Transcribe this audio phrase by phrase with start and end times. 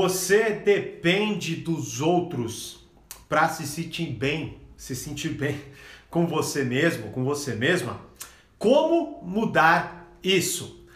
[0.00, 2.88] Você depende dos outros
[3.28, 5.60] para se sentir bem, se sentir bem
[6.08, 7.98] com você mesmo, com você mesma?
[8.56, 10.86] Como mudar isso?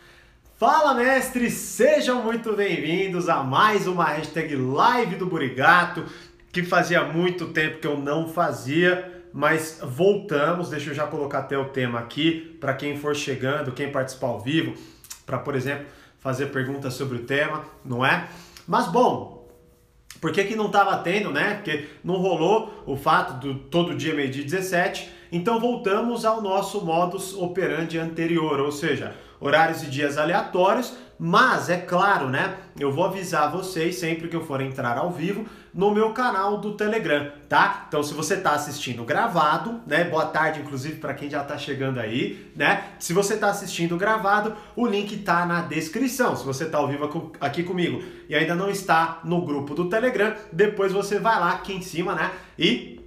[0.56, 6.06] Fala mestres, sejam muito bem-vindos a mais uma hashtag live do Burigato,
[6.52, 10.70] que fazia muito tempo que eu não fazia, mas voltamos.
[10.70, 14.40] Deixa eu já colocar até o tema aqui para quem for chegando, quem participar ao
[14.40, 14.74] vivo,
[15.26, 15.86] para por exemplo
[16.20, 18.28] fazer perguntas sobre o tema, não é?
[18.66, 19.48] Mas bom,
[20.20, 21.54] por que, que não estava tendo, né?
[21.54, 25.10] Porque não rolou o fato do todo dia meio-dia 17.
[25.32, 30.94] Então voltamos ao nosso modus operandi anterior, ou seja, horários e dias aleatórios,
[31.24, 32.56] mas é claro, né?
[32.76, 36.72] Eu vou avisar vocês sempre que eu for entrar ao vivo no meu canal do
[36.72, 37.84] Telegram, tá?
[37.86, 40.02] Então se você está assistindo gravado, né?
[40.02, 42.88] Boa tarde, inclusive para quem já está chegando aí, né?
[42.98, 46.34] Se você está assistindo gravado, o link tá na descrição.
[46.34, 50.34] Se você está ao vivo aqui comigo e ainda não está no grupo do Telegram,
[50.50, 52.32] depois você vai lá aqui em cima, né?
[52.58, 53.00] E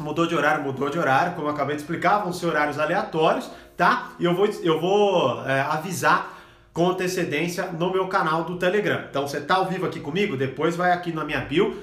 [0.00, 3.48] mudou de horário, mudou de horário, como eu acabei de explicar, vão ser horários aleatórios,
[3.76, 4.10] tá?
[4.18, 6.36] E eu vou, eu vou é, avisar
[6.78, 9.02] com antecedência no meu canal do Telegram.
[9.10, 11.76] Então você tá ao vivo aqui comigo, depois vai aqui na minha bio,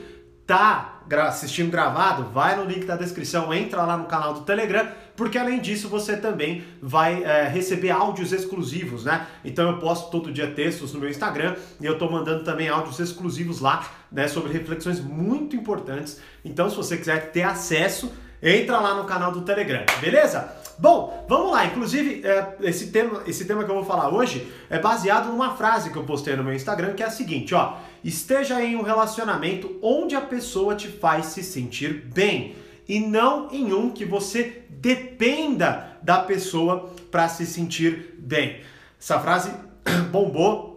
[0.47, 5.37] tá assistindo gravado, vai no link da descrição, entra lá no canal do Telegram, porque
[5.37, 9.27] além disso você também vai é, receber áudios exclusivos, né?
[9.43, 12.97] Então eu posto todo dia textos no meu Instagram e eu tô mandando também áudios
[12.97, 16.21] exclusivos lá, né, sobre reflexões muito importantes.
[16.45, 20.63] Então se você quiser ter acesso, entra lá no canal do Telegram, beleza?
[20.77, 21.65] Bom, vamos lá.
[21.65, 25.89] Inclusive, é, esse, tema, esse tema que eu vou falar hoje é baseado numa frase
[25.89, 27.77] que eu postei no meu Instagram, que é a seguinte, ó.
[28.03, 32.55] Esteja em um relacionamento onde a pessoa te faz se sentir bem
[32.87, 38.61] e não em um que você dependa da pessoa para se sentir bem.
[38.99, 39.51] Essa frase
[40.11, 40.73] bombou.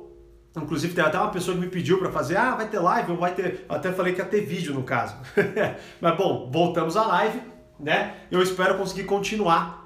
[0.57, 3.19] Inclusive, tem até uma pessoa que me pediu para fazer, ah, vai ter live, ou
[3.19, 3.65] vai ter.
[3.69, 5.15] Eu até falei que ia ter vídeo no caso.
[6.01, 7.41] Mas bom, voltamos à live,
[7.79, 8.15] né?
[8.31, 9.78] Eu espero conseguir continuar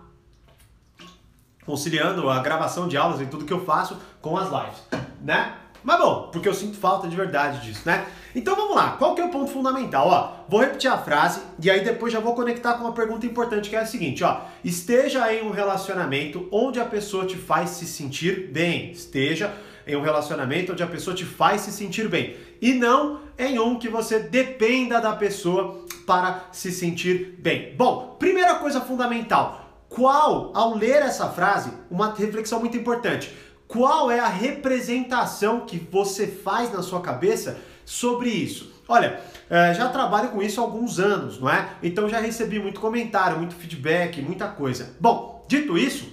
[1.65, 4.83] conciliando a gravação de aulas e tudo que eu faço com as lives,
[5.23, 5.55] né?
[5.85, 8.07] Mas bom, porque eu sinto falta de verdade disso, né?
[8.35, 10.09] Então vamos lá, qual que é o ponto fundamental?
[10.09, 13.69] Ó, vou repetir a frase e aí depois já vou conectar com uma pergunta importante
[13.69, 14.43] que é a seguinte, ó.
[14.65, 18.93] Esteja em um relacionamento onde a pessoa te faz se sentir bem.
[18.93, 19.53] Esteja
[19.87, 22.37] em um relacionamento onde a pessoa te faz se sentir bem.
[22.61, 27.75] E não em um que você dependa da pessoa para se sentir bem.
[27.77, 29.62] Bom, primeira coisa fundamental,
[29.95, 33.33] qual, ao ler essa frase, uma reflexão muito importante.
[33.69, 38.73] Qual é a representação que você faz na sua cabeça sobre isso?
[38.89, 41.69] Olha, é, já trabalho com isso há alguns anos, não é?
[41.83, 44.95] Então já recebi muito comentário, muito feedback, muita coisa.
[45.01, 46.07] Bom, dito isso,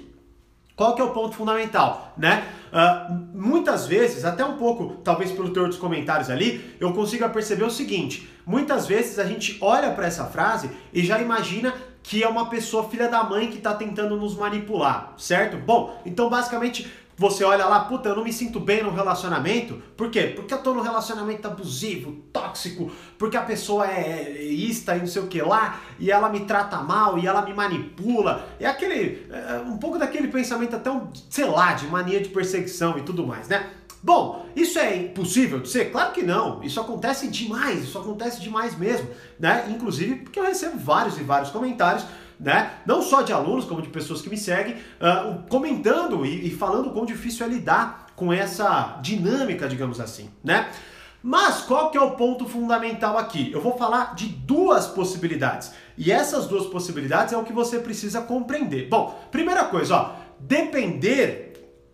[0.75, 2.47] qual que é o ponto fundamental, né?
[2.71, 7.65] Uh, muitas vezes, até um pouco, talvez pelo teor dos comentários ali, eu consiga perceber
[7.65, 11.73] o seguinte: muitas vezes a gente olha para essa frase e já imagina
[12.09, 15.57] que é uma pessoa filha da mãe que está tentando nos manipular, certo?
[15.57, 19.79] Bom, então basicamente você olha lá, puta, eu não me sinto bem no relacionamento.
[19.95, 20.33] Por quê?
[20.35, 25.21] Porque eu tô num relacionamento abusivo, tóxico, porque a pessoa é ista e não sei
[25.21, 28.43] o que lá, e ela me trata mal, e ela me manipula.
[28.59, 29.27] É aquele.
[29.29, 33.27] É um pouco daquele pensamento até, um, sei lá, de mania de perseguição e tudo
[33.27, 33.69] mais, né?
[34.01, 35.91] Bom, isso é impossível de ser?
[35.91, 36.63] Claro que não.
[36.63, 39.65] Isso acontece demais, isso acontece demais mesmo, né?
[39.69, 42.05] Inclusive porque eu recebo vários e vários comentários,
[42.39, 42.71] né?
[42.85, 46.91] Não só de alunos, como de pessoas que me seguem, uh, comentando e, e falando
[46.91, 50.69] quão difícil é lidar com essa dinâmica, digamos assim, né?
[51.21, 53.51] Mas qual que é o ponto fundamental aqui?
[53.51, 55.73] Eu vou falar de duas possibilidades.
[55.97, 58.87] E essas duas possibilidades é o que você precisa compreender.
[58.87, 61.48] Bom, primeira coisa, ó, depender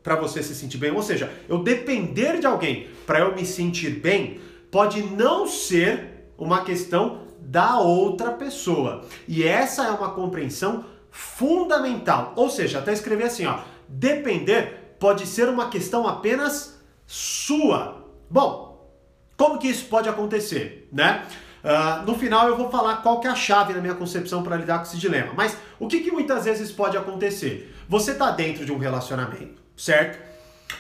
[0.05, 0.91] para você se sentir bem.
[0.91, 4.39] Ou seja, eu depender de alguém para eu me sentir bem
[4.69, 9.03] pode não ser uma questão da outra pessoa.
[9.27, 12.33] E essa é uma compreensão fundamental.
[12.35, 18.05] Ou seja, até escrever assim, ó, depender pode ser uma questão apenas sua.
[18.29, 18.87] Bom,
[19.35, 21.25] como que isso pode acontecer, né?
[21.63, 24.55] Uh, no final eu vou falar qual que é a chave na minha concepção para
[24.55, 25.33] lidar com esse dilema.
[25.35, 27.73] Mas o que, que muitas vezes pode acontecer?
[27.89, 30.23] Você está dentro de um relacionamento, certo?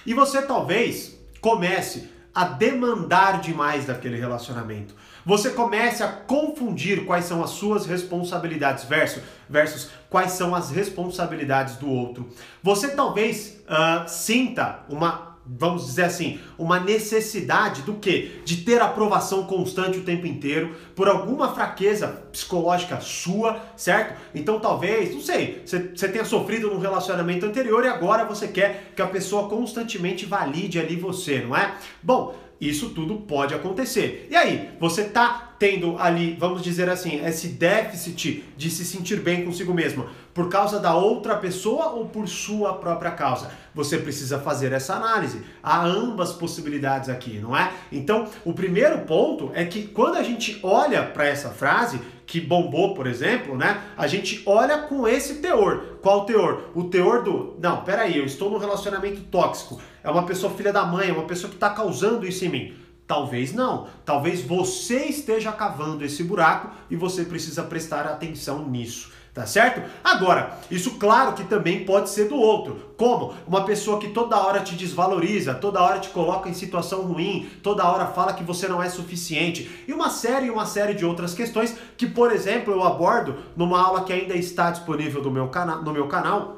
[0.05, 4.93] E você talvez comece a demandar demais daquele relacionamento.
[5.25, 11.77] Você comece a confundir quais são as suas responsabilidades versus, versus quais são as responsabilidades
[11.77, 12.29] do outro.
[12.61, 18.41] Você talvez uh, sinta uma vamos dizer assim, uma necessidade do que?
[18.43, 24.19] De ter aprovação constante o tempo inteiro por alguma fraqueza psicológica sua, certo?
[24.33, 29.01] Então talvez, não sei, você tenha sofrido num relacionamento anterior e agora você quer que
[29.01, 31.75] a pessoa constantemente valide ali você, não é?
[32.01, 34.27] Bom, isso tudo pode acontecer.
[34.31, 39.45] E aí, você tá tendo ali, vamos dizer assim, esse déficit de se sentir bem
[39.45, 43.51] consigo mesmo por causa da outra pessoa ou por sua própria causa?
[43.73, 45.41] Você precisa fazer essa análise.
[45.63, 47.71] Há ambas possibilidades aqui, não é?
[47.91, 52.93] Então, o primeiro ponto é que quando a gente olha para essa frase, que bombou,
[52.93, 53.81] por exemplo, né?
[53.95, 55.97] A gente olha com esse teor.
[56.01, 56.69] Qual teor?
[56.73, 59.79] O teor do, não, peraí, eu estou num relacionamento tóxico.
[60.03, 62.73] É uma pessoa filha da mãe, é uma pessoa que está causando isso em mim.
[63.07, 63.87] Talvez não.
[64.03, 69.13] Talvez você esteja cavando esse buraco e você precisa prestar atenção nisso.
[69.35, 69.81] Tá certo?
[70.01, 72.93] Agora, isso claro que também pode ser do outro.
[72.95, 73.33] Como?
[73.45, 77.83] Uma pessoa que toda hora te desvaloriza, toda hora te coloca em situação ruim, toda
[77.83, 79.83] hora fala que você não é suficiente.
[79.85, 83.85] E uma série e uma série de outras questões que, por exemplo, eu abordo numa
[83.85, 86.54] aula que ainda está disponível no meu, cana no meu canal.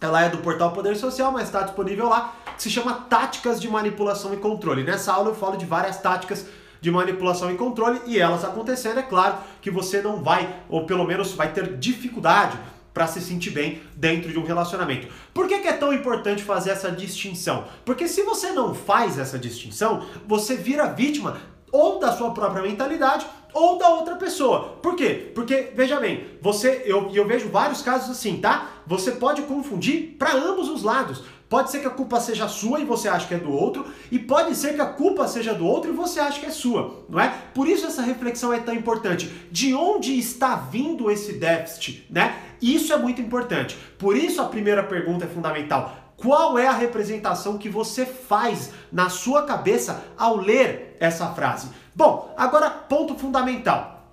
[0.00, 4.32] Ela é do portal Poder Social, mas está disponível lá, se chama Táticas de Manipulação
[4.32, 4.82] e Controle.
[4.82, 6.46] Nessa aula eu falo de várias táticas
[6.80, 11.04] de manipulação e controle e elas acontecendo, é claro que você não vai, ou pelo
[11.04, 12.58] menos vai ter dificuldade
[12.92, 15.06] para se sentir bem dentro de um relacionamento.
[15.32, 17.66] Por que, que, é tão importante fazer essa distinção?
[17.84, 21.36] Porque se você não faz essa distinção, você vira vítima
[21.72, 24.78] ou da sua própria mentalidade ou da outra pessoa.
[24.82, 25.30] Por quê?
[25.34, 28.70] Porque, veja bem, você, eu, eu vejo vários casos assim, tá?
[28.86, 31.22] Você pode confundir para ambos os lados.
[31.48, 34.20] Pode ser que a culpa seja sua e você acha que é do outro, e
[34.20, 37.18] pode ser que a culpa seja do outro e você acha que é sua, não
[37.18, 37.28] é?
[37.52, 39.28] Por isso essa reflexão é tão importante.
[39.50, 42.36] De onde está vindo esse déficit, né?
[42.62, 43.76] Isso é muito importante.
[43.98, 45.96] Por isso a primeira pergunta é fundamental.
[46.20, 51.70] Qual é a representação que você faz na sua cabeça ao ler essa frase?
[51.94, 54.06] Bom, agora ponto fundamental.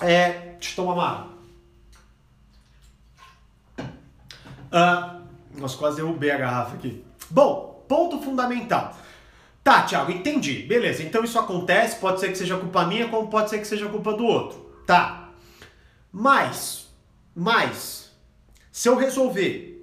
[0.00, 1.38] É, deixa eu tomar uma água.
[4.68, 7.02] Uh, nossa, quase derrubei a garrafa aqui.
[7.30, 8.94] Bom, ponto fundamental.
[9.64, 10.62] Tá, Thiago, entendi.
[10.62, 13.88] Beleza, então isso acontece, pode ser que seja culpa minha, como pode ser que seja
[13.88, 14.70] culpa do outro.
[14.86, 15.30] Tá.
[16.12, 16.88] Mas,
[17.34, 18.10] mas,
[18.70, 19.77] se eu resolver,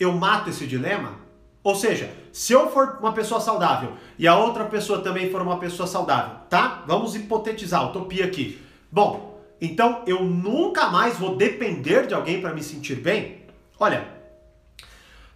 [0.00, 1.20] eu mato esse dilema?
[1.62, 5.58] Ou seja, se eu for uma pessoa saudável e a outra pessoa também for uma
[5.58, 6.82] pessoa saudável, tá?
[6.86, 8.58] Vamos hipotetizar, utopia aqui.
[8.90, 13.42] Bom, então eu nunca mais vou depender de alguém para me sentir bem?
[13.78, 14.08] Olha,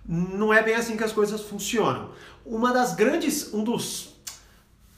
[0.06, 2.10] não é bem assim que as coisas funcionam.
[2.44, 4.14] Uma das grandes, um dos,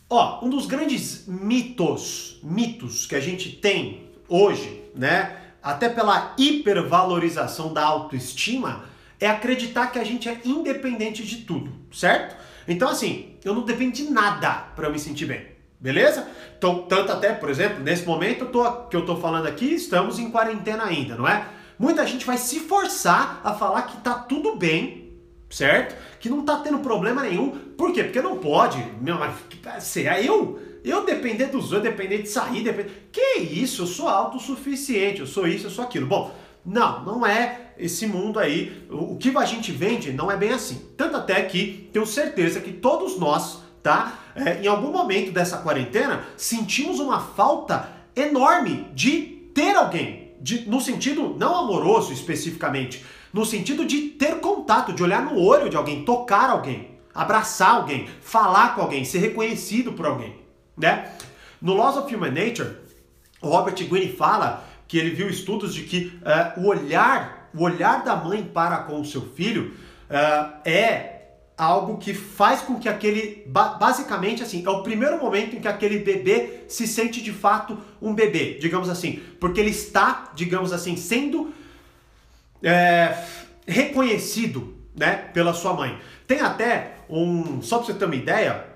[0.09, 5.41] ó, um dos grandes mitos, mitos que a gente tem hoje, né?
[5.61, 8.85] Até pela hipervalorização da autoestima,
[9.21, 12.37] é acreditar que a gente é independente de tudo, certo?
[12.69, 15.57] Então assim, eu não dependo de nada para me sentir bem.
[15.79, 16.27] Beleza?
[16.57, 20.19] Então, tanto até, por exemplo, nesse momento eu tô, que eu tô falando aqui, estamos
[20.19, 21.47] em quarentena ainda, não é?
[21.79, 25.13] Muita gente vai se forçar a falar que tá tudo bem,
[25.51, 25.95] certo?
[26.19, 27.51] Que não tá tendo problema nenhum.
[27.77, 28.05] Por quê?
[28.05, 28.79] Porque não pode.
[29.01, 30.59] Meu, mas será eu?
[30.83, 33.09] Eu depender dos outros, depender de sair, depender.
[33.13, 33.83] Que isso?
[33.83, 36.07] Eu sou autossuficiente, eu sou isso, eu sou aquilo.
[36.07, 36.35] Bom,
[36.65, 38.87] não, não é esse mundo aí.
[38.91, 40.83] O que a gente vende não é bem assim.
[40.97, 44.21] Tanto até que tenho certeza que todos nós, tá?
[44.35, 49.23] É, em algum momento dessa quarentena, sentimos uma falta enorme de
[49.55, 55.23] ter alguém de, no sentido não amoroso especificamente, no sentido de ter contato, de olhar
[55.23, 60.37] no olho de alguém, tocar alguém, abraçar alguém, falar com alguém, ser reconhecido por alguém,
[60.77, 61.11] né?
[61.61, 62.77] No Laws of Human Nature,
[63.41, 68.05] o Robert Greene fala que ele viu estudos de que uh, o olhar, o olhar
[68.05, 69.75] da mãe para com o seu filho
[70.11, 71.17] uh, é
[71.57, 76.01] algo que faz com que aquele, basicamente assim, é o primeiro momento em que aquele
[76.01, 81.55] bebê se sente de fato um bebê, digamos assim, porque ele está, digamos assim, sendo
[82.63, 83.17] é,
[83.67, 85.99] reconhecido, né, pela sua mãe.
[86.27, 88.67] Tem até um, só para você ter uma ideia,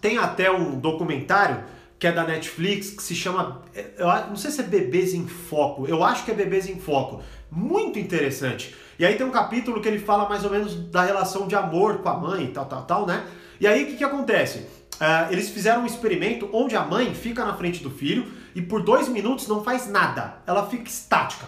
[0.00, 1.62] tem até um documentário
[1.98, 3.62] que é da Netflix que se chama,
[3.96, 7.22] eu não sei se é Bebês em Foco, eu acho que é Bebês em Foco,
[7.54, 11.48] muito interessante e aí tem um capítulo que ele fala mais ou menos da relação
[11.48, 13.26] de amor com a mãe, tal, tal, tal, né?
[13.60, 14.58] E aí o que, que acontece?
[14.94, 18.82] Uh, eles fizeram um experimento onde a mãe fica na frente do filho e por
[18.82, 20.36] dois minutos não faz nada.
[20.46, 21.46] Ela fica estática.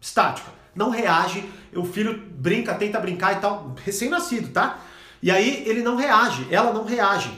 [0.00, 0.50] Estática.
[0.74, 1.44] Não reage.
[1.74, 3.74] O filho brinca, tenta brincar e tal.
[3.82, 4.80] Recém-nascido, tá?
[5.22, 6.46] E aí ele não reage.
[6.50, 7.32] Ela não reage.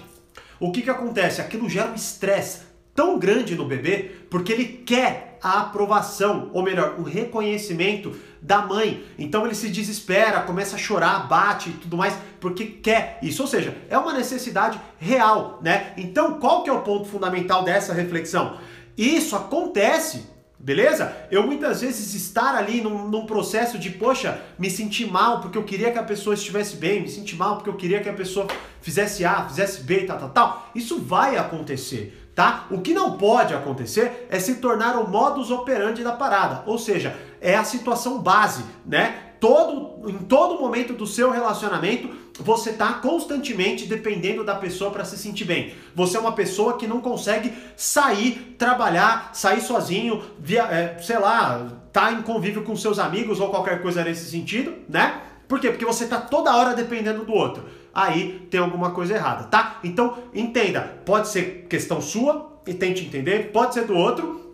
[0.58, 1.40] O que, que acontece?
[1.40, 6.94] Aquilo gera um estresse tão grande no bebê porque ele quer a aprovação, ou melhor,
[6.98, 9.04] o reconhecimento da mãe.
[9.18, 13.42] Então ele se desespera, começa a chorar, bate e tudo mais, porque quer isso.
[13.42, 15.92] Ou seja, é uma necessidade real, né?
[15.98, 18.56] Então qual que é o ponto fundamental dessa reflexão?
[18.96, 20.32] Isso acontece
[20.64, 21.14] Beleza?
[21.30, 25.62] Eu muitas vezes estar ali num, num, processo de, poxa, me sentir mal porque eu
[25.62, 28.46] queria que a pessoa estivesse bem, me sentir mal porque eu queria que a pessoa
[28.80, 30.70] fizesse A, fizesse B, tal, tal, tal.
[30.74, 32.66] Isso vai acontecer, tá?
[32.70, 37.16] O que não pode acontecer é se tornar o modus operandi da parada, ou seja,
[37.40, 39.20] é a situação base, né?
[39.38, 42.08] Todo, em todo momento do seu relacionamento,
[42.40, 45.74] você está constantemente dependendo da pessoa para se sentir bem.
[45.94, 51.68] Você é uma pessoa que não consegue sair, trabalhar, sair sozinho, via, é, sei lá,
[51.92, 55.20] tá em convívio com seus amigos ou qualquer coisa nesse sentido, né?
[55.46, 55.68] Por quê?
[55.68, 57.64] Porque você está toda hora dependendo do outro.
[57.94, 59.78] Aí tem alguma coisa errada, tá?
[59.84, 64.44] Então entenda, pode ser questão sua e tente entender, pode ser do outro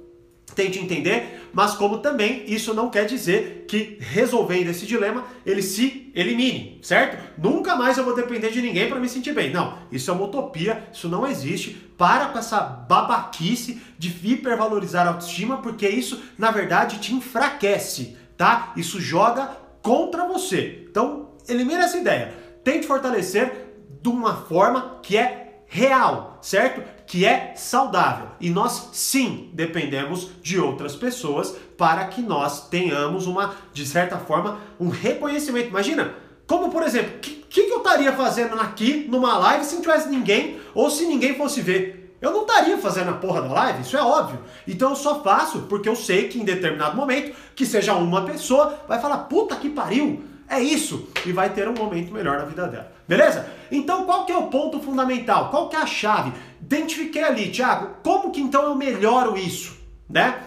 [0.55, 6.11] tente entender, mas como também isso não quer dizer que resolvendo esse dilema ele se
[6.15, 7.41] elimine, certo?
[7.41, 9.51] Nunca mais eu vou depender de ninguém para me sentir bem.
[9.51, 11.71] Não, isso é uma utopia, isso não existe.
[11.97, 18.73] Para com essa babaquice de hipervalorizar a autoestima, porque isso na verdade te enfraquece, tá?
[18.77, 20.87] Isso joga contra você.
[20.91, 22.35] Então, elimine essa ideia.
[22.65, 26.83] Tente fortalecer de uma forma que é real, certo?
[27.11, 28.29] que é saudável.
[28.41, 34.61] E nós sim dependemos de outras pessoas para que nós tenhamos uma, de certa forma,
[34.79, 35.71] um reconhecimento.
[35.71, 36.15] Imagina,
[36.47, 40.09] como por exemplo, o que, que, eu estaria fazendo aqui numa live se não tivesse
[40.09, 42.17] ninguém ou se ninguém fosse ver?
[42.21, 44.39] Eu não estaria fazendo a porra da live, isso é óbvio.
[44.69, 48.85] Então eu só faço porque eu sei que em determinado momento, que seja uma pessoa,
[48.87, 52.67] vai falar, puta que pariu, é isso, e vai ter um momento melhor na vida
[52.67, 52.93] dela.
[53.07, 53.49] Beleza?
[53.71, 55.49] Então qual que é o ponto fundamental?
[55.49, 56.33] Qual que é a chave?
[56.61, 59.79] Identifiquei ali, Thiago, como que então eu melhoro isso,
[60.09, 60.43] né?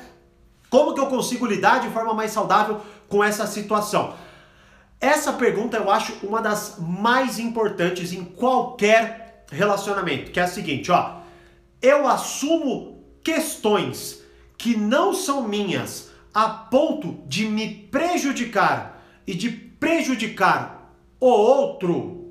[0.70, 4.14] Como que eu consigo lidar de forma mais saudável com essa situação?
[5.00, 10.92] Essa pergunta eu acho uma das mais importantes em qualquer relacionamento, que é a seguinte,
[10.92, 11.20] ó.
[11.82, 14.22] Eu assumo questões
[14.58, 22.24] que não são minhas a ponto de me prejudicar e de prejudicar o outro.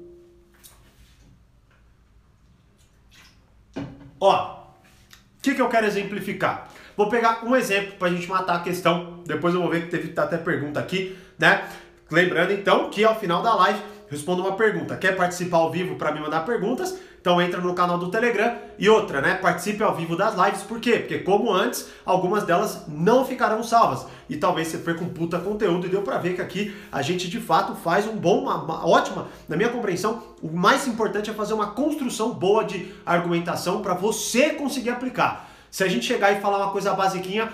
[4.19, 6.71] Ó, o que, que eu quero exemplificar?
[6.97, 9.23] Vou pegar um exemplo para a gente matar a questão.
[9.27, 11.69] Depois eu vou ver que teve até pergunta aqui, né?
[12.11, 14.97] Lembrando então que ao final da live respondo uma pergunta.
[14.97, 16.99] Quer participar ao vivo para me mandar perguntas?
[17.23, 19.37] Então entra no canal do Telegram e outra, né?
[19.37, 20.99] Participe ao vivo das lives, por quê?
[20.99, 24.05] Porque como antes, algumas delas não ficarão salvas.
[24.29, 27.31] E talvez você foi com puta conteúdo e deu para ver que aqui a gente
[27.31, 31.33] de fato faz um bom, uma, uma, ótima, na minha compreensão, o mais importante é
[31.33, 35.49] fazer uma construção boa de argumentação para você conseguir aplicar.
[35.71, 37.53] Se a gente chegar e falar uma coisa basiquinha,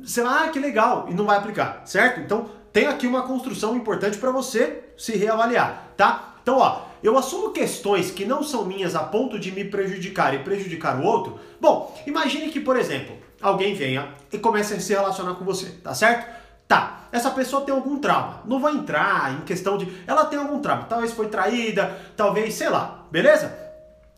[0.00, 2.20] você vai, ah, que legal, e não vai aplicar, certo?
[2.20, 6.36] Então tem aqui uma construção importante para você se reavaliar, tá?
[6.40, 10.38] Então, ó, eu assumo questões que não são minhas a ponto de me prejudicar e
[10.38, 11.38] prejudicar o outro.
[11.60, 15.94] Bom, imagine que, por exemplo, alguém venha e comece a se relacionar com você, tá
[15.94, 16.30] certo?
[16.68, 18.40] Tá, essa pessoa tem algum trauma.
[18.46, 19.86] Não vou entrar em questão de.
[20.06, 20.84] Ela tem algum trauma.
[20.84, 23.54] Talvez foi traída, talvez, sei lá, beleza?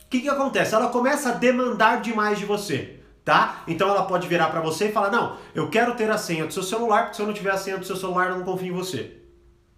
[0.05, 0.75] O que, que acontece?
[0.75, 3.65] Ela começa a demandar demais de você, tá?
[3.67, 6.53] Então ela pode virar para você e falar: Não, eu quero ter a senha do
[6.53, 8.69] seu celular, porque se eu não tiver a senha do seu celular, eu não confio
[8.69, 9.24] em você.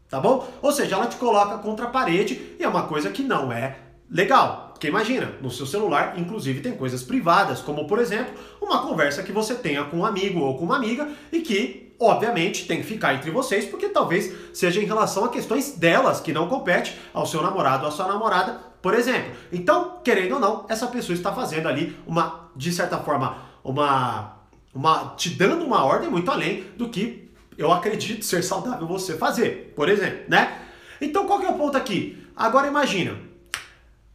[0.08, 0.48] Tá bom?
[0.62, 3.76] Ou seja, ela te coloca contra a parede e é uma coisa que não é
[4.10, 4.70] legal.
[4.72, 9.32] Porque imagina, no seu celular, inclusive, tem coisas privadas, como por exemplo, uma conversa que
[9.32, 13.14] você tenha com um amigo ou com uma amiga e que, obviamente, tem que ficar
[13.14, 17.42] entre vocês, porque talvez seja em relação a questões delas que não compete ao seu
[17.42, 19.32] namorado ou à sua namorada, por exemplo.
[19.50, 24.36] Então, querendo ou não, essa pessoa está fazendo ali uma, de certa forma, uma,
[24.74, 27.25] uma te dando uma ordem muito além do que
[27.56, 30.62] eu acredito ser saudável você fazer, por exemplo, né?
[31.00, 32.24] Então qual que é o ponto aqui?
[32.34, 33.18] Agora imagina.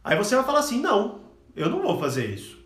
[0.04, 1.20] Aí você vai falar assim: "Não,
[1.54, 2.58] eu não vou fazer isso".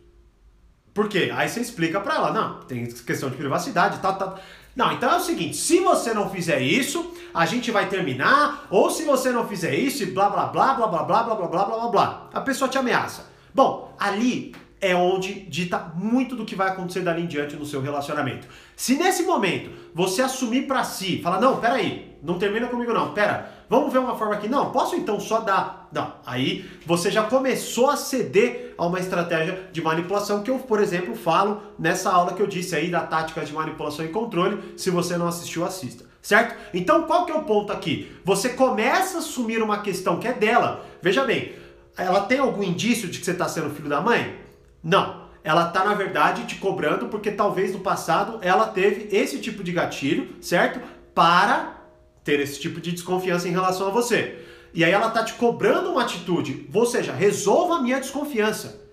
[0.95, 1.31] Por quê?
[1.35, 4.39] Aí você explica para ela: "Não, tem questão de privacidade, tal, tal".
[4.75, 8.91] Não, então é o seguinte, se você não fizer isso, a gente vai terminar, ou
[8.91, 11.89] se você não fizer isso, blá blá blá blá blá blá blá blá blá blá
[11.89, 12.31] blá.
[12.35, 13.27] A pessoa te ameaça.
[13.55, 17.81] Bom, ali é onde dita muito do que vai acontecer dali em diante no seu
[17.81, 18.47] relacionamento.
[18.77, 23.51] Se nesse momento você assumir para si, falar, não, peraí, não termina comigo não, pera,
[23.71, 27.89] vamos ver uma forma aqui, não, posso então só dar, não, aí você já começou
[27.89, 32.43] a ceder a uma estratégia de manipulação que eu, por exemplo, falo nessa aula que
[32.43, 36.05] eu disse aí da tática de manipulação e controle, se você não assistiu, assista.
[36.21, 36.57] Certo?
[36.75, 38.13] Então qual que é o ponto aqui?
[38.25, 40.85] Você começa a assumir uma questão que é dela.
[41.01, 41.53] Veja bem,
[41.97, 44.46] ela tem algum indício de que você está sendo filho da mãe?
[44.83, 45.27] Não.
[45.43, 49.73] Ela tá, na verdade, te cobrando porque talvez no passado ela teve esse tipo de
[49.73, 50.81] gatilho, certo?
[51.15, 51.77] Para
[52.25, 54.45] ter esse tipo de desconfiança em relação a você.
[54.75, 58.85] E aí ela tá te cobrando uma atitude, ou seja, resolva a minha desconfiança.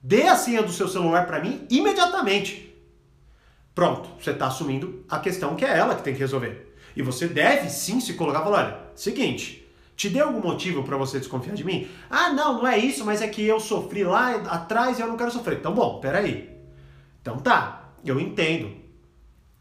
[0.00, 2.72] Dê a senha do seu celular para mim imediatamente.
[3.74, 6.74] Pronto, você está assumindo a questão que é ela que tem que resolver.
[6.96, 9.65] E você deve sim se colocar e falar: olha, seguinte,
[9.96, 11.88] te deu algum motivo para você desconfiar de mim?
[12.10, 15.16] Ah, não, não é isso, mas é que eu sofri lá atrás e eu não
[15.16, 15.58] quero sofrer.
[15.58, 16.50] Então, bom, peraí.
[17.20, 18.76] Então tá, eu entendo.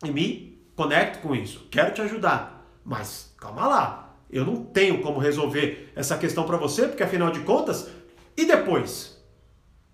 [0.03, 1.67] E me conecto com isso.
[1.71, 2.67] Quero te ajudar.
[2.83, 4.15] Mas calma lá.
[4.29, 7.89] Eu não tenho como resolver essa questão para você, porque afinal de contas,
[8.35, 9.17] e depois?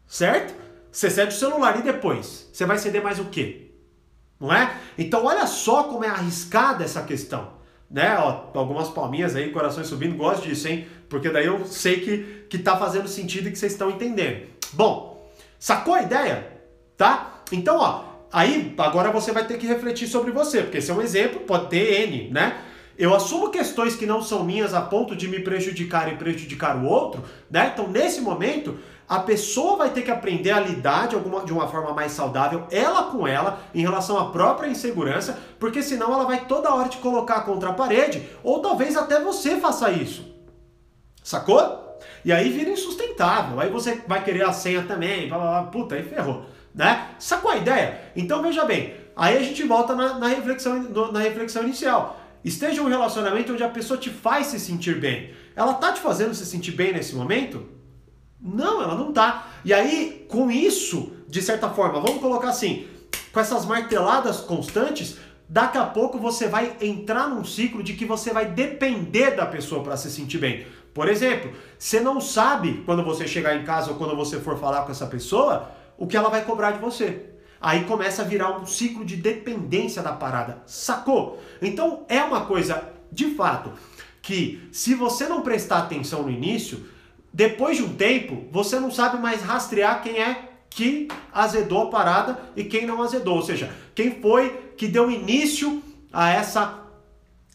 [0.07, 0.59] Certo?
[0.91, 2.49] Você cede o celular e depois?
[2.51, 3.71] Você vai ceder mais o quê?
[4.41, 4.75] não é?
[4.97, 7.60] Então olha só como é arriscada essa questão.
[7.91, 8.15] Né?
[8.17, 10.87] Ó, algumas palminhas aí, corações subindo, gosto disso, hein?
[11.09, 14.47] Porque daí eu sei que, que tá fazendo sentido e que vocês estão entendendo.
[14.71, 15.29] Bom,
[15.59, 16.47] sacou a ideia?
[16.95, 17.41] Tá?
[17.51, 21.01] Então, ó, aí agora você vai ter que refletir sobre você, porque esse é um
[21.01, 22.61] exemplo, pode ter N, né?
[22.97, 26.85] Eu assumo questões que não são minhas a ponto de me prejudicar e prejudicar o
[26.85, 27.71] outro, né?
[27.73, 28.77] Então, nesse momento,
[29.11, 32.65] a pessoa vai ter que aprender a lidar de, alguma, de uma forma mais saudável,
[32.71, 36.97] ela com ela, em relação à própria insegurança, porque senão ela vai toda hora te
[36.99, 40.33] colocar contra a parede, ou talvez até você faça isso.
[41.21, 41.99] Sacou?
[42.23, 43.59] E aí vira insustentável.
[43.59, 46.45] Aí você vai querer a senha também, blá, blá, blá, puta, aí ferrou.
[46.73, 47.09] Né?
[47.19, 47.99] Sacou a ideia?
[48.15, 52.17] Então veja bem, aí a gente volta na, na reflexão, na reflexão inicial.
[52.45, 55.33] Esteja um relacionamento onde a pessoa te faz se sentir bem.
[55.53, 57.80] Ela tá te fazendo se sentir bem nesse momento?
[58.41, 59.47] Não, ela não tá.
[59.63, 62.87] E aí, com isso, de certa forma, vamos colocar assim,
[63.31, 65.17] com essas marteladas constantes,
[65.47, 69.83] daqui a pouco você vai entrar num ciclo de que você vai depender da pessoa
[69.83, 70.65] para se sentir bem.
[70.93, 74.83] Por exemplo, você não sabe quando você chegar em casa ou quando você for falar
[74.83, 77.27] com essa pessoa o que ela vai cobrar de você.
[77.61, 80.63] Aí começa a virar um ciclo de dependência da parada.
[80.65, 81.39] Sacou?
[81.61, 83.71] Então é uma coisa, de fato,
[84.21, 86.83] que se você não prestar atenção no início,
[87.33, 92.39] depois de um tempo, você não sabe mais rastrear quem é que azedou a parada
[92.55, 93.35] e quem não azedou.
[93.35, 96.79] Ou seja, quem foi que deu início a essa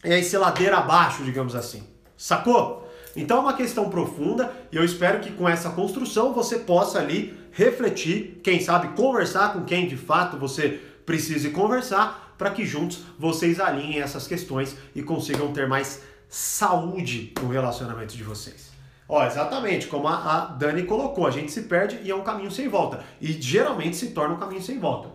[0.03, 1.83] esse ladeira abaixo, digamos assim.
[2.15, 2.87] Sacou?
[3.15, 7.35] Então é uma questão profunda e eu espero que com essa construção você possa ali
[7.51, 13.59] refletir, quem sabe conversar com quem de fato você precise conversar, para que juntos vocês
[13.59, 18.76] alinhem essas questões e consigam ter mais saúde no relacionamento de vocês.
[19.09, 22.51] Ó, exatamente, como a, a, Dani colocou, a gente se perde e é um caminho
[22.51, 23.03] sem volta.
[23.21, 25.09] E geralmente se torna um caminho sem volta.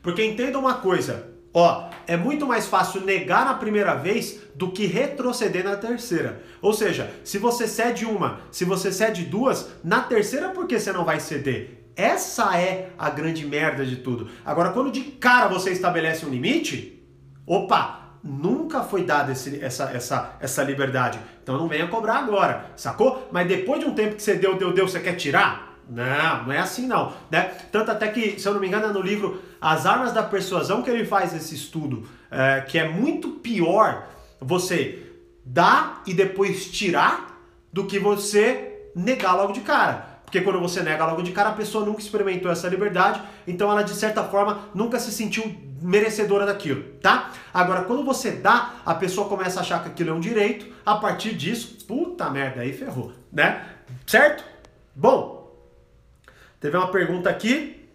[0.00, 4.86] Porque entenda uma coisa, ó, é muito mais fácil negar na primeira vez do que
[4.86, 6.42] retroceder na terceira.
[6.60, 10.92] Ou seja, se você cede uma, se você cede duas, na terceira por que você
[10.92, 11.82] não vai ceder?
[11.94, 14.30] Essa é a grande merda de tudo.
[14.44, 17.02] Agora, quando de cara você estabelece um limite,
[17.46, 18.18] opa,
[18.72, 21.18] nunca foi dada essa, essa, essa liberdade.
[21.42, 23.28] Então não venha cobrar agora, sacou?
[23.30, 25.78] Mas depois de um tempo que você deu, deu, deu, você quer tirar?
[25.88, 27.50] Não, não é assim não, né?
[27.70, 30.82] Tanto até que, se eu não me engano, é no livro As Armas da Persuasão
[30.82, 34.06] que ele faz esse estudo, é, que é muito pior
[34.40, 35.06] você
[35.44, 37.38] dar e depois tirar
[37.72, 40.11] do que você negar logo de cara.
[40.32, 43.82] Porque quando você nega logo de cara, a pessoa nunca experimentou essa liberdade, então ela
[43.82, 45.44] de certa forma nunca se sentiu
[45.78, 47.30] merecedora daquilo, tá?
[47.52, 50.94] Agora, quando você dá, a pessoa começa a achar que aquilo é um direito, a
[50.94, 53.62] partir disso, puta merda, aí ferrou, né?
[54.06, 54.42] Certo?
[54.96, 55.54] Bom,
[56.58, 57.86] teve uma pergunta aqui.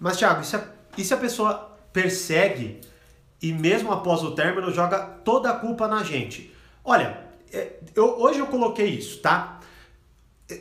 [0.00, 0.64] Mas, Thiago, e se a,
[0.96, 2.80] e se a pessoa persegue
[3.40, 6.52] e mesmo após o término joga toda a culpa na gente?
[6.84, 7.20] Olha,
[7.52, 9.58] é, eu, hoje eu coloquei isso, tá?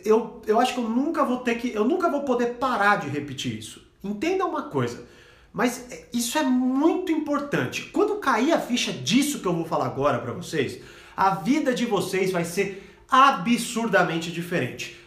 [0.04, 1.74] Eu, eu acho que eu nunca vou ter que.
[1.74, 3.88] Eu nunca vou poder parar de repetir isso.
[4.04, 5.06] Entenda uma coisa.
[5.54, 7.84] Mas é, isso é muito importante.
[7.94, 10.82] Quando cair a ficha disso que eu vou falar agora para vocês,
[11.16, 15.00] a vida de vocês vai ser absurdamente diferente.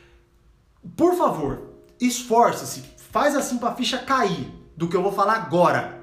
[0.96, 6.02] Por favor, esforce-se, faz assim para a ficha cair do que eu vou falar agora.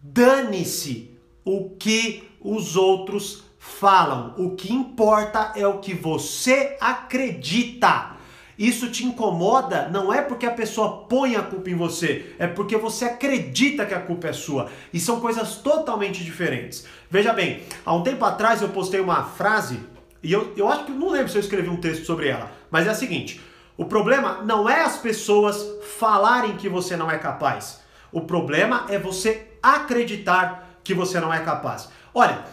[0.00, 1.10] Dane-se
[1.44, 4.34] o que os outros falam.
[4.36, 8.12] O que importa é o que você acredita.
[8.58, 12.76] Isso te incomoda não é porque a pessoa põe a culpa em você, é porque
[12.76, 14.70] você acredita que a culpa é sua.
[14.92, 16.86] E são coisas totalmente diferentes.
[17.10, 19.80] Veja bem, há um tempo atrás eu postei uma frase,
[20.22, 22.86] e eu, eu acho que não lembro se eu escrevi um texto sobre ela, mas
[22.86, 23.40] é a seguinte:
[23.76, 25.66] o problema não é as pessoas
[25.98, 27.80] falarem que você não é capaz.
[28.12, 31.88] O problema é você acreditar que você não é capaz.
[32.14, 32.44] Olha,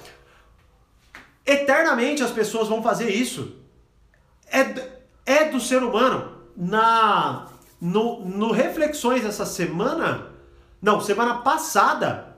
[1.45, 3.55] Eternamente as pessoas vão fazer isso.
[4.51, 4.89] É,
[5.25, 6.39] é do ser humano.
[6.55, 7.47] Na
[7.81, 10.27] no, no Reflexões essa semana,
[10.79, 12.35] não, semana passada,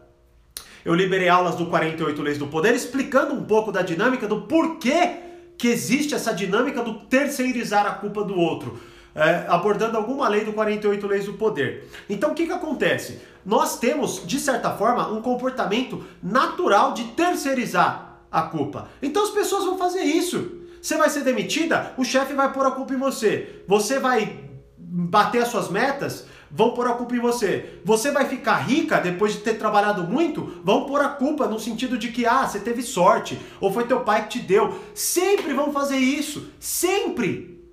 [0.85, 5.17] eu liberei aulas do 48 Leis do Poder explicando um pouco da dinâmica do porquê
[5.57, 8.79] que existe essa dinâmica do terceirizar a culpa do outro.
[9.15, 11.87] é, abordando alguma lei do 48 Leis do Poder.
[12.09, 13.21] Então o que, que acontece?
[13.45, 18.89] Nós temos, de certa forma, um comportamento natural de terceirizar a culpa.
[18.99, 20.63] Então as pessoas vão fazer isso.
[20.81, 23.63] Você vai ser demitida, o chefe vai pôr a culpa em você.
[23.67, 27.79] Você vai bater as suas metas, vão pôr a culpa em você.
[27.85, 31.97] Você vai ficar rica depois de ter trabalhado muito, vão pôr a culpa no sentido
[31.97, 34.77] de que ah, você teve sorte ou foi teu pai que te deu.
[34.95, 37.63] Sempre vão fazer isso, sempre.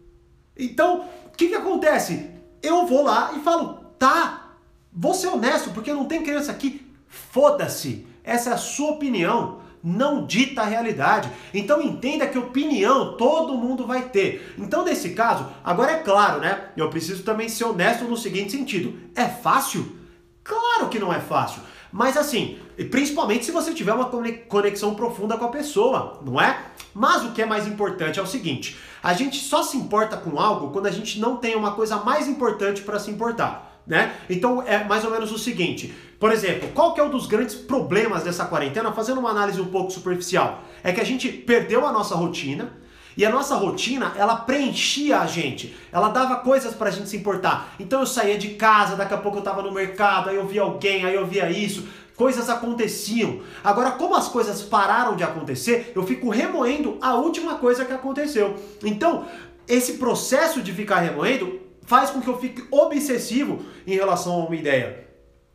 [0.56, 2.30] Então, o que que acontece?
[2.62, 4.52] Eu vou lá e falo, tá,
[4.92, 6.86] vou ser honesto, porque não tem criança aqui.
[7.08, 8.06] Foda-se.
[8.22, 11.30] Essa é a sua opinião não dita a realidade.
[11.52, 14.54] Então entenda que opinião todo mundo vai ter.
[14.58, 16.68] Então nesse caso, agora é claro, né?
[16.76, 19.96] Eu preciso também ser honesto no seguinte sentido: é fácil?
[20.44, 21.62] Claro que não é fácil.
[21.92, 22.58] Mas assim,
[22.90, 24.10] principalmente se você tiver uma
[24.48, 26.66] conexão profunda com a pessoa, não é?
[26.94, 30.38] Mas o que é mais importante é o seguinte: a gente só se importa com
[30.38, 34.14] algo quando a gente não tem uma coisa mais importante para se importar né?
[34.30, 35.92] Então é mais ou menos o seguinte.
[36.20, 39.68] Por exemplo, qual que é um dos grandes problemas dessa quarentena, fazendo uma análise um
[39.68, 40.62] pouco superficial?
[40.84, 42.78] É que a gente perdeu a nossa rotina,
[43.16, 45.74] e a nossa rotina, ela preenchia a gente.
[45.90, 47.74] Ela dava coisas pra gente se importar.
[47.80, 50.62] Então eu saía de casa, daqui a pouco eu tava no mercado, aí eu via
[50.62, 51.88] alguém, aí eu via isso.
[52.14, 53.40] Coisas aconteciam.
[53.64, 58.56] Agora, como as coisas pararam de acontecer, eu fico remoendo a última coisa que aconteceu.
[58.84, 59.24] Então,
[59.66, 64.54] esse processo de ficar remoendo faz com que eu fique obsessivo em relação a uma
[64.54, 65.09] ideia.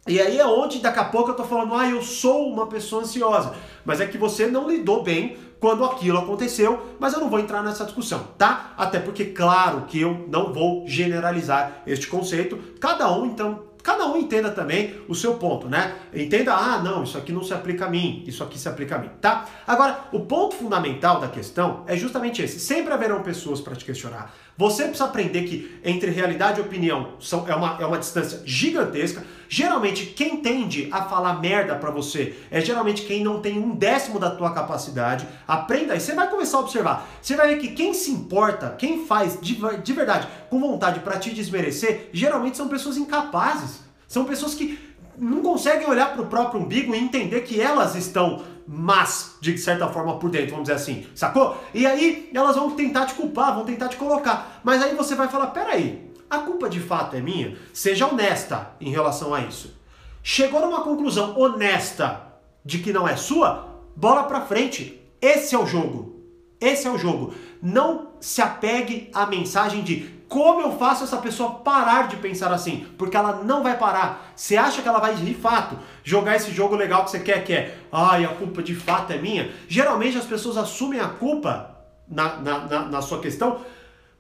[0.08, 3.02] E aí é onde daqui a pouco eu tô falando, ah, eu sou uma pessoa
[3.02, 3.56] ansiosa.
[3.84, 7.64] Mas é que você não lidou bem quando aquilo aconteceu, mas eu não vou entrar
[7.64, 8.76] nessa discussão, tá?
[8.78, 12.56] Até porque, claro, que eu não vou generalizar este conceito.
[12.80, 15.96] Cada um, então, cada um entenda também o seu ponto, né?
[16.14, 19.00] Entenda, ah, não, isso aqui não se aplica a mim, isso aqui se aplica a
[19.00, 19.46] mim, tá?
[19.66, 22.60] Agora, o ponto fundamental da questão é justamente esse.
[22.60, 24.32] Sempre haverão pessoas para te questionar.
[24.58, 29.22] Você precisa aprender que entre realidade e opinião são, é, uma, é uma distância gigantesca.
[29.50, 34.18] Geralmente, quem tende a falar merda para você é geralmente quem não tem um décimo
[34.18, 35.28] da tua capacidade.
[35.46, 37.06] Aprenda aí, você vai começar a observar.
[37.22, 41.20] Você vai ver que quem se importa, quem faz de, de verdade com vontade para
[41.20, 43.84] te desmerecer, geralmente são pessoas incapazes.
[44.08, 44.80] São pessoas que
[45.18, 49.88] não conseguem olhar para o próprio umbigo e entender que elas estão mas de certa
[49.90, 51.56] forma por dentro, vamos dizer assim, sacou?
[51.74, 54.60] E aí elas vão tentar te culpar, vão tentar te colocar.
[54.64, 57.56] Mas aí você vai falar: peraí, a culpa de fato é minha?
[57.72, 59.80] Seja honesta em relação a isso.
[60.24, 62.22] Chegou numa conclusão honesta
[62.64, 63.68] de que não é sua?
[63.96, 65.00] Bola pra frente.
[65.22, 66.16] Esse é o jogo.
[66.60, 67.34] Esse é o jogo.
[67.62, 72.86] Não se apegue à mensagem de como eu faço essa pessoa parar de pensar assim?
[72.98, 74.34] Porque ela não vai parar.
[74.36, 77.54] Você acha que ela vai de fato jogar esse jogo legal que você quer, que
[77.54, 79.50] é, ai, a culpa de fato é minha?
[79.70, 83.62] Geralmente as pessoas assumem a culpa na, na, na, na sua questão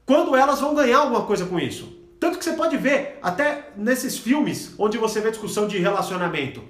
[0.05, 1.93] quando elas vão ganhar alguma coisa com isso.
[2.17, 6.63] Tanto que você pode ver, até nesses filmes onde você vê discussão de relacionamento.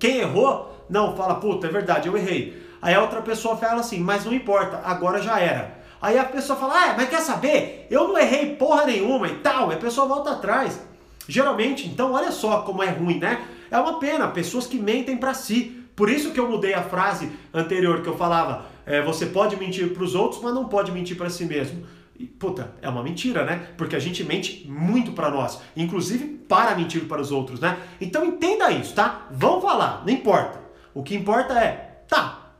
[0.00, 2.60] Quem errou, não, fala, puta, é verdade, eu errei.
[2.82, 5.77] Aí a outra pessoa fala assim, mas não importa, agora já era.
[6.00, 7.86] Aí a pessoa fala, ah, mas quer saber?
[7.90, 9.70] Eu não errei porra nenhuma e tal.
[9.70, 10.80] E a pessoa volta atrás.
[11.28, 13.44] Geralmente, então, olha só como é ruim, né?
[13.70, 15.84] É uma pena, pessoas que mentem para si.
[15.94, 19.92] Por isso que eu mudei a frase anterior que eu falava, é, você pode mentir
[19.92, 21.84] para os outros, mas não pode mentir para si mesmo.
[22.18, 23.68] E, puta, é uma mentira, né?
[23.76, 27.78] Porque a gente mente muito para nós, inclusive para mentir para os outros, né?
[28.00, 29.26] Então entenda isso, tá?
[29.30, 30.60] Vão falar, não importa.
[30.94, 32.52] O que importa é, tá,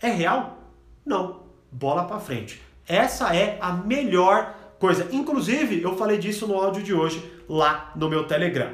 [0.00, 0.58] é real?
[1.04, 1.40] Não.
[1.72, 2.60] Bola para frente.
[2.90, 5.06] Essa é a melhor coisa.
[5.12, 8.70] Inclusive, eu falei disso no áudio de hoje lá no meu Telegram.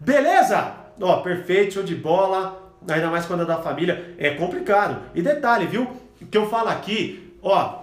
[0.00, 0.74] Beleza?
[1.00, 2.60] Ó, perfeito, show de bola.
[2.88, 5.00] Ainda mais quando é da família, é complicado.
[5.14, 5.88] E detalhe, viu?
[6.20, 7.82] O que eu falo aqui, ó,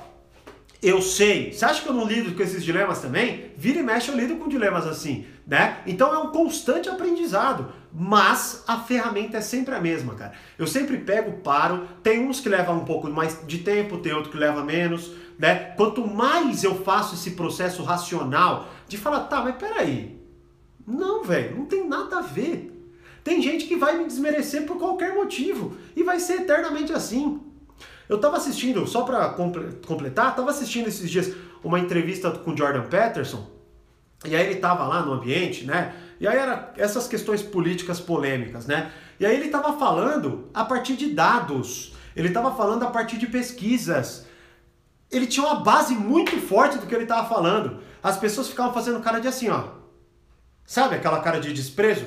[0.83, 1.53] eu sei.
[1.53, 3.51] Você acha que eu não lido com esses dilemas também?
[3.55, 5.77] Vira e mexe eu lido com dilemas assim, né?
[5.87, 7.71] Então é um constante aprendizado.
[7.91, 10.33] Mas a ferramenta é sempre a mesma, cara.
[10.57, 11.87] Eu sempre pego, paro.
[12.03, 15.73] Tem uns que levam um pouco mais de tempo, tem outro que leva menos né?
[15.77, 20.19] Quanto mais eu faço esse processo racional de falar, tá, mas peraí,
[20.85, 22.75] não, velho, não tem nada a ver.
[23.23, 27.41] Tem gente que vai me desmerecer por qualquer motivo e vai ser eternamente assim.
[28.09, 33.47] Eu tava assistindo, só para completar, tava assistindo esses dias uma entrevista com Jordan Peterson,
[34.25, 35.93] e aí ele tava lá no ambiente, né?
[36.19, 38.91] E aí era essas questões políticas polêmicas, né?
[39.19, 43.27] E aí ele tava falando a partir de dados, ele tava falando a partir de
[43.27, 44.25] pesquisas,
[45.11, 47.81] ele tinha uma base muito forte do que ele estava falando.
[48.03, 49.63] As pessoas ficavam fazendo cara de assim, ó.
[50.65, 52.05] Sabe aquela cara de desprezo?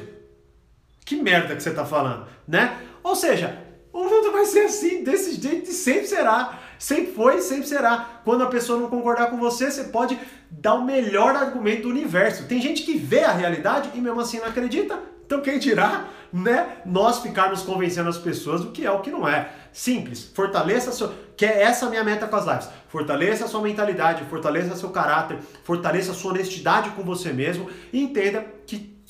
[1.04, 2.80] Que merda que você está falando, né?
[3.02, 3.58] Ou seja,
[3.92, 6.60] o mundo vai ser assim, desse jeito e sempre será.
[6.82, 8.22] Sempre foi sempre será.
[8.24, 10.18] Quando a pessoa não concordar com você, você pode
[10.50, 12.48] dar o melhor argumento do universo.
[12.48, 14.98] Tem gente que vê a realidade e mesmo assim não acredita.
[15.24, 19.28] Então quem dirá, né, nós ficarmos convencendo as pessoas do que é o que não
[19.28, 19.52] é.
[19.72, 20.24] Simples.
[20.34, 22.68] Fortaleça sua, que é essa minha meta com as lives.
[22.88, 29.00] Fortaleça sua mentalidade, fortaleça seu caráter, fortaleça sua honestidade com você mesmo e entenda que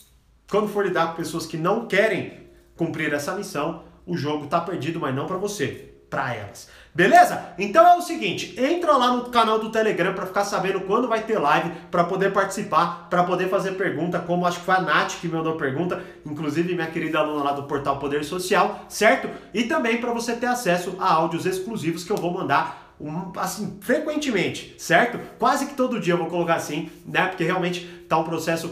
[0.51, 5.01] quando for lidar com pessoas que não querem cumprir essa missão, o jogo está perdido,
[5.01, 6.69] mas não para você, para elas.
[6.95, 7.55] Beleza?
[7.59, 11.23] Então é o seguinte, entra lá no canal do Telegram para ficar sabendo quando vai
[11.23, 15.13] ter live, para poder participar, para poder fazer pergunta, como acho que foi a Nath
[15.19, 19.27] que me mandou pergunta, inclusive minha querida aluna lá do portal Poder Social, certo?
[19.55, 23.79] E também para você ter acesso a áudios exclusivos que eu vou mandar um, assim,
[23.81, 25.19] frequentemente, certo?
[25.39, 27.27] Quase que todo dia eu vou colocar assim, né?
[27.27, 28.71] Porque realmente tá um processo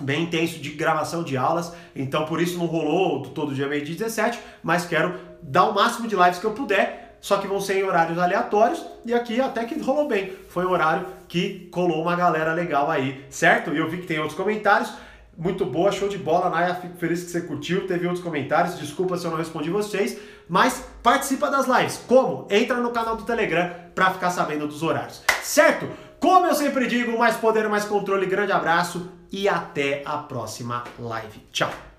[0.00, 4.38] bem intenso de gravação de aulas, então por isso não rolou todo dia meio 17,
[4.62, 7.84] mas quero dar o máximo de lives que eu puder, só que vão ser em
[7.84, 12.52] horários aleatórios, e aqui até que rolou bem, foi um horário que colou uma galera
[12.52, 13.72] legal aí, certo?
[13.72, 14.92] E eu vi que tem outros comentários,
[15.38, 19.16] muito boa, show de bola, Naya, fico feliz que você curtiu, teve outros comentários, desculpa
[19.16, 22.46] se eu não respondi vocês, mas participa das lives, como?
[22.50, 25.88] Entra no canal do Telegram para ficar sabendo dos horários, certo?
[26.18, 31.40] Como eu sempre digo, mais poder, mais controle, grande abraço, e até a próxima live.
[31.50, 31.91] Tchau!